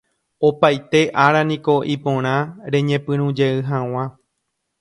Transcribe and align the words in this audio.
Opaite 0.47 1.01
áraniko 1.25 1.75
iporã 1.97 2.35
reñepyrũjey 2.77 3.55
hag̃ua 3.71 4.03